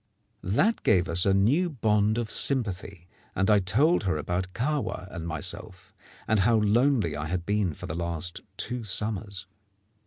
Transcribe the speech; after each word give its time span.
That 0.41 0.81
gave 0.81 1.07
us 1.07 1.27
a 1.27 1.33
new 1.35 1.69
bond 1.69 2.17
of 2.17 2.31
sympathy; 2.31 3.07
and 3.35 3.51
I 3.51 3.59
told 3.59 4.05
her 4.05 4.17
about 4.17 4.51
Kahwa 4.53 5.07
and 5.11 5.27
myself, 5.27 5.93
and 6.27 6.39
how 6.39 6.55
lonely 6.55 7.15
I 7.15 7.27
had 7.27 7.45
been 7.45 7.75
for 7.75 7.85
the 7.85 7.93
last 7.93 8.41
two 8.57 8.83
summers. 8.83 9.45